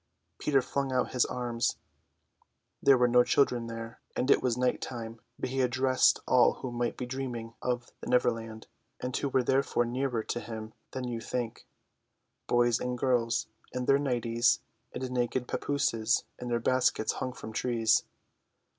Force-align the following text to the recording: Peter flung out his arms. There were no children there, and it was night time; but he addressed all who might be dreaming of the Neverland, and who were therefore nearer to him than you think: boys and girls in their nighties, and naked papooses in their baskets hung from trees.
Peter 0.39 0.63
flung 0.63 0.91
out 0.91 1.11
his 1.11 1.25
arms. 1.27 1.77
There 2.81 2.97
were 2.97 3.07
no 3.07 3.23
children 3.23 3.67
there, 3.67 3.99
and 4.15 4.31
it 4.31 4.41
was 4.41 4.57
night 4.57 4.81
time; 4.81 5.19
but 5.37 5.49
he 5.49 5.61
addressed 5.61 6.21
all 6.27 6.53
who 6.53 6.71
might 6.71 6.97
be 6.97 7.05
dreaming 7.05 7.53
of 7.61 7.91
the 8.01 8.09
Neverland, 8.09 8.65
and 8.99 9.15
who 9.15 9.29
were 9.29 9.43
therefore 9.43 9.85
nearer 9.85 10.23
to 10.23 10.39
him 10.39 10.73
than 10.89 11.07
you 11.07 11.21
think: 11.21 11.67
boys 12.47 12.79
and 12.79 12.97
girls 12.97 13.45
in 13.73 13.85
their 13.85 13.99
nighties, 13.99 14.61
and 14.91 15.11
naked 15.11 15.47
papooses 15.47 16.23
in 16.39 16.47
their 16.47 16.59
baskets 16.59 17.11
hung 17.13 17.31
from 17.31 17.53
trees. 17.53 18.03